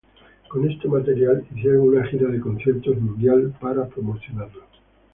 [0.47, 4.63] Con este material, hicieron una gira de conciertos mundial para promocionarlo.